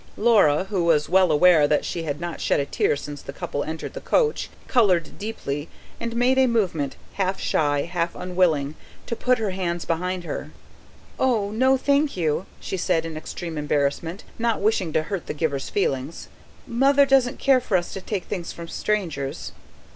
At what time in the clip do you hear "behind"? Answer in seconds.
9.85-10.23